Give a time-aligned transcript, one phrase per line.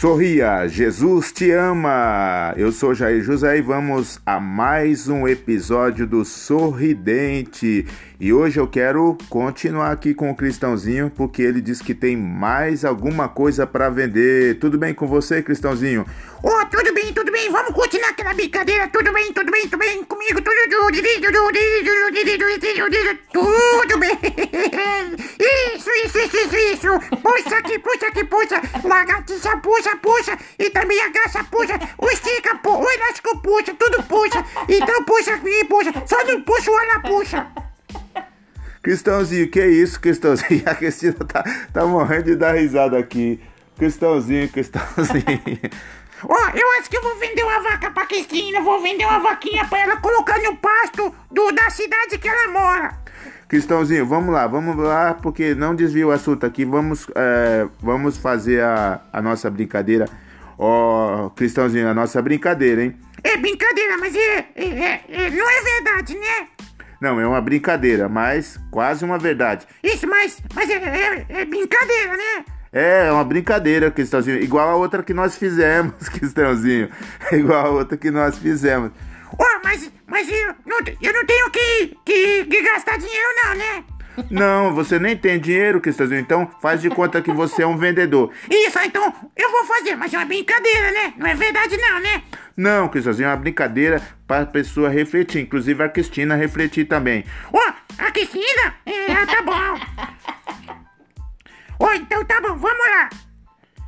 [0.00, 2.52] Sorria, Jesus te ama!
[2.56, 7.86] Eu sou Jair José e vamos a mais um episódio do Sorridente.
[8.18, 12.84] E hoje eu quero continuar aqui com o Cristãozinho porque ele diz que tem mais
[12.84, 14.58] alguma coisa para vender.
[14.58, 16.04] Tudo bem com você, Cristãozinho?
[16.42, 17.50] Oh, tudo bem, tudo bem.
[17.50, 18.86] Vamos continuar aquela brincadeira.
[18.88, 20.42] Tudo bem, tudo bem, tudo bem comigo.
[20.42, 21.02] Tudo, tudo,
[23.82, 24.18] tudo bem.
[25.74, 26.88] Isso, isso, isso, isso, isso.
[27.22, 28.60] Puxa aqui, puxa aqui, puxa.
[28.84, 30.38] Lagartixa, puxa, puxa.
[30.58, 31.74] E também agacha, puxa.
[31.98, 33.74] O estica, pu o elástico, puxa.
[33.74, 34.44] Tudo puxa.
[34.68, 35.92] Então puxa aqui, puxa.
[36.06, 37.46] Só não puxa o ala, puxa.
[38.82, 40.62] Cristãozinho, que isso, Cristãozinho?
[40.68, 43.40] A Cristina tá, tá morrendo de dar risada aqui.
[43.78, 45.24] Cristãozinho, Cristãozinho.
[46.26, 49.18] Ó, oh, eu acho que eu vou vender uma vaca pra Cristina, vou vender uma
[49.18, 53.03] vaquinha pra ela colocar no pasto do, da cidade que ela mora.
[53.48, 58.62] Cristãozinho, vamos lá, vamos lá, porque não desvia o assunto aqui, vamos, é, vamos fazer
[58.62, 60.06] a, a nossa brincadeira.
[60.58, 62.96] Ó, oh, Cristãozinho, a nossa brincadeira, hein?
[63.22, 66.48] É brincadeira, mas é, é, é, é não é verdade, né?
[67.00, 69.66] Não, é uma brincadeira, mas quase uma verdade.
[69.82, 72.44] Isso, mas, mas é, é, é brincadeira, né?
[72.72, 74.42] É, é uma brincadeira, Cristãozinho.
[74.42, 76.88] Igual a outra que nós fizemos, Cristãozinho.
[77.30, 78.90] Igual a outra que nós fizemos.
[79.38, 83.84] Oh, mas, mas eu, não, eu não tenho que, que, que gastar dinheiro não, né?
[84.30, 88.30] Não, você nem tem dinheiro, Cristãozinho, então faz de conta que você é um vendedor.
[88.48, 91.14] Isso, então eu vou fazer, mas é uma brincadeira, né?
[91.16, 92.22] Não é verdade não, né?
[92.56, 97.24] Não, Cristãozinho, é uma brincadeira para a pessoa refletir, inclusive a Cristina refletir também.
[97.52, 98.74] Ó, oh, a Cristina?
[98.86, 99.80] É, tá bom.
[101.80, 102.73] Ó, oh, então tá bom, vamos.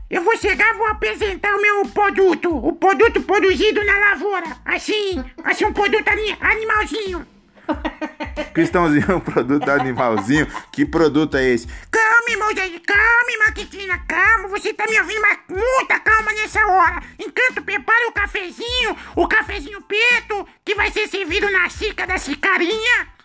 [0.09, 2.57] Eu vou chegar e vou apresentar o meu produto.
[2.57, 4.57] O produto produzido na lavoura.
[4.65, 6.07] Assim, assim um produto
[6.41, 7.27] animalzinho.
[8.55, 10.47] Cristãozinho, um produto animalzinho.
[10.71, 11.67] Que produto é esse?
[11.91, 14.49] Calma, irmão Jair, calma, Maquitina, calma.
[14.49, 17.03] Você tá me ouvindo, mas muita calma nessa hora.
[17.19, 23.16] Enquanto prepara o cafezinho, o cafezinho preto, que vai ser servido na xícara da Cicarinha.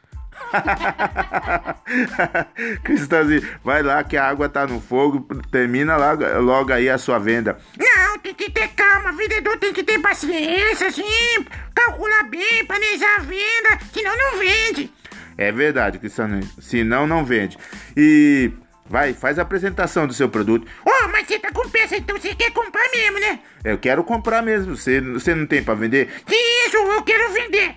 [2.84, 7.20] Cristãozinho, vai lá que a água tá no fogo, termina logo, logo aí a sua
[7.20, 7.58] venda.
[7.78, 13.22] Não, tem que ter calma, vendedor tem que ter paciência, assim, calcular bem, planejar a
[13.22, 14.92] venda, senão não vende.
[15.38, 17.58] É verdade, Cristãozinho, senão não vende.
[17.96, 18.52] E
[18.86, 20.68] vai, faz a apresentação do seu produto.
[20.86, 23.40] Oh, mas você tá com peça, então você quer comprar mesmo, né?
[23.64, 26.10] Eu quero comprar mesmo, você, você não tem para vender?
[26.28, 27.76] Isso, eu quero vender.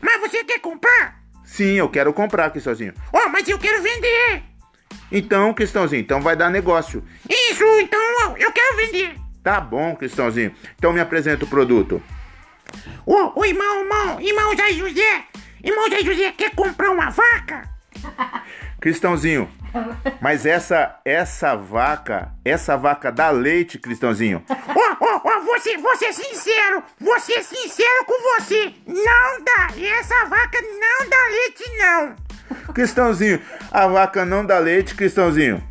[0.00, 1.23] Mas você quer comprar?
[1.44, 2.94] Sim, eu quero comprar, Cristãozinho.
[3.12, 4.42] Oh, mas eu quero vender.
[5.12, 7.04] Então, Cristãozinho, então vai dar negócio.
[7.28, 9.16] Isso, então eu quero vender.
[9.42, 10.54] Tá bom, Cristãozinho.
[10.76, 12.02] Então me apresenta o produto.
[13.06, 15.24] Ô, oh, oh, irmão, irmão, irmão Zé José.
[15.62, 16.90] Irmão Zé José, quer comprar?
[18.84, 19.50] Cristãozinho,
[20.20, 24.44] mas essa essa vaca, essa vaca dá leite, Cristãozinho.
[24.46, 28.74] Ó, ó, ó, você, você sincero, você sincero com você.
[28.86, 29.68] Não dá,
[29.98, 32.74] essa vaca não dá leite não.
[32.74, 33.40] Cristãozinho,
[33.72, 35.66] a vaca não dá leite, Cristãozinho.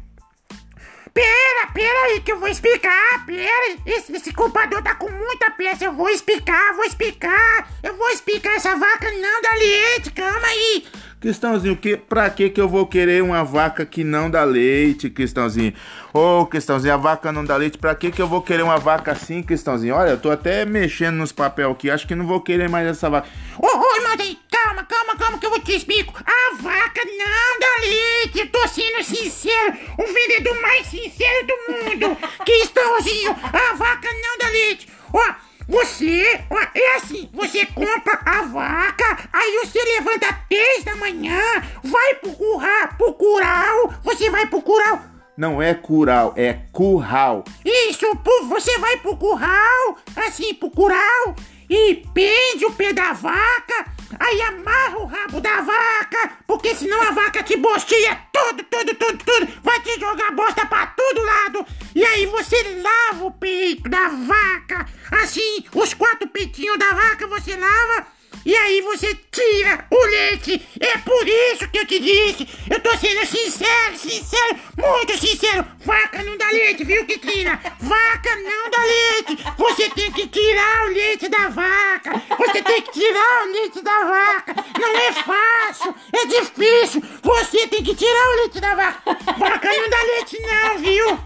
[1.13, 3.78] Pera, pera aí que eu vou explicar, pera.
[3.85, 7.69] Esse, esse culpador tá com muita peça, eu vou explicar, vou explicar.
[7.84, 10.88] Eu vou explicar, essa vaca não dá leite, calma aí.
[11.23, 15.73] Cristãozinho, que, pra que que eu vou querer uma vaca que não dá leite, Cristãozinho?
[16.13, 18.78] Ô, oh, Cristãozinho, a vaca não dá leite, pra que que eu vou querer uma
[18.78, 19.95] vaca assim, Cristãozinho?
[19.95, 23.09] Olha, eu tô até mexendo nos papel aqui, acho que não vou querer mais essa
[23.09, 23.29] vaca.
[23.57, 24.17] Ô, ô, irmão,
[24.51, 26.13] calma, calma, calma que eu vou te explico.
[26.25, 32.17] A vaca não dá leite, eu tô sendo sincero, o vendedor mais sincero do mundo.
[32.44, 34.90] Cristãozinho, a vaca não dá leite.
[35.13, 36.41] Ó, oh, você,
[36.75, 41.41] é assim, você compra a vaca, aí você levanta três da manhã,
[41.84, 45.02] vai pro curral, pro curral, você vai pro curral.
[45.35, 47.44] Não é curral, é curral.
[47.66, 48.06] Isso,
[48.47, 51.35] você vai pro curral, assim, pro curral,
[51.69, 53.82] e pende o pé da vaca,
[54.23, 59.23] aí amarra o rabo da vaca, porque senão a vaca te bosteia tudo, tudo, tudo,
[59.23, 61.66] tudo, vai te jogar bosta pra todo lado.
[61.93, 67.55] E aí você lava o peito da vaca, assim, os quatro peitinhos da vaca você
[67.55, 68.08] lava
[68.45, 70.61] e aí você tira o leite.
[70.79, 72.47] É por isso que eu te disse.
[72.69, 75.66] Eu tô sendo sincero, sincero, muito sincero.
[75.85, 77.59] Vaca não dá leite, viu, Kitrina?
[77.79, 79.43] Vaca não dá leite.
[79.57, 82.22] Você tem que tirar o leite da vaca.
[82.37, 84.55] Você tem que tirar o leite da vaca.
[84.79, 87.03] Não é fácil, é difícil.
[87.22, 89.17] Você tem que tirar o leite da vaca.
[89.37, 91.19] Vaca não dá leite, não, viu?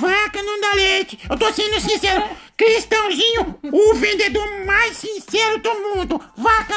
[0.00, 1.18] Vaca não dá leite.
[1.28, 2.22] Eu tô sendo sincero.
[2.56, 6.20] Cristãozinho, o vendedor mais sincero do mundo.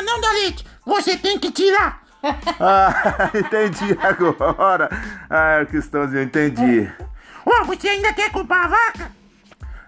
[0.01, 0.65] Não dá leite.
[0.85, 2.01] Você tem que tirar.
[2.59, 4.89] Ah, entendi agora.
[5.27, 6.87] Ah, Cristãozinho, entendi.
[7.43, 9.11] Ô, oh, você ainda quer comprar a vaca?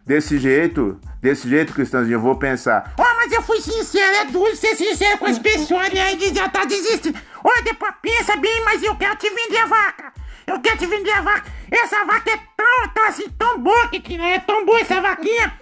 [0.06, 2.94] Desse jeito, desse jeito, Cristãozinho, eu vou pensar.
[2.98, 6.12] Ó, mas eu fui sincero, é duro ser sincero com as pessoas, né?
[6.12, 7.18] Ele já tá desistindo.
[7.44, 10.12] Ó, depois pensa bem, mas eu quero te vender a vaca.
[10.46, 11.50] Eu quero te vender a vaca.
[11.72, 14.36] Essa vaca é tão, tão assim, tão boa que, né?
[14.36, 15.54] é tão boa essa vaquinha.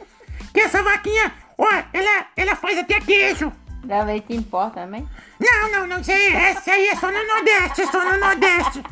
[0.54, 3.52] Que essa vaquinha, ó, ela, ela faz até queijo.
[3.84, 5.08] Dá leite em pó também?
[5.40, 8.84] Não, não, não, isso aí, essa aí é só no Nordeste, é só no Nordeste.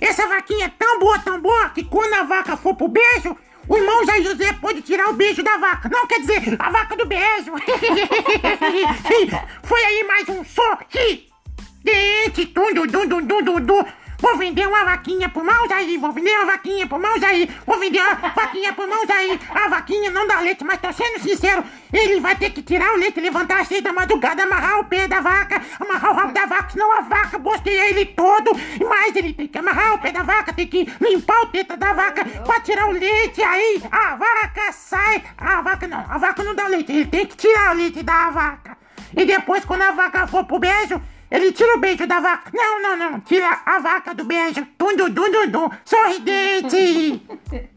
[0.00, 3.36] Essa vaquinha é tão boa, tão boa, que quando a vaca for pro beijo,
[3.68, 5.88] o irmão Zé José pode tirar o beijo da vaca.
[5.88, 7.52] Não, quer dizer, a vaca do beijo.
[9.62, 11.30] Foi aí mais um sorte.
[11.82, 13.84] Dente, tum, dum, dum, dum, dum, dum.
[14.22, 18.14] Vou vender uma vaquinha pro Malzaí, vou vender uma vaquinha pro Malzaí, vou vender uma
[18.14, 19.40] vaquinha pro Malzaí.
[19.52, 22.98] A vaquinha não dá leite, mas tô sendo sincero, ele vai ter que tirar o
[22.98, 26.46] leite, levantar às seis da madrugada, amarrar o pé da vaca, amarrar o rabo da
[26.46, 28.52] vaca, senão a vaca bosteia ele todo.
[28.88, 31.92] Mas ele tem que amarrar o pé da vaca, tem que limpar o teto da
[31.92, 33.42] vaca pra tirar o leite.
[33.42, 35.24] Aí a vaca sai.
[35.36, 38.30] A vaca não, a vaca não dá leite, ele tem que tirar o leite da
[38.30, 38.81] vaca.
[39.16, 41.00] E depois, quando a vaca for pro beijo,
[41.30, 42.50] ele tira o beijo da vaca.
[42.52, 43.20] Não, não, não.
[43.20, 44.66] Tira a vaca do beijo.
[44.76, 45.70] Tum, dum, dum, dum, dum.
[45.84, 47.22] Sorridente.